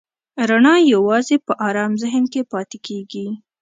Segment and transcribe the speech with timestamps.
[0.49, 3.27] رڼا یواځې په آرام ذهن کې پاتې کېږي.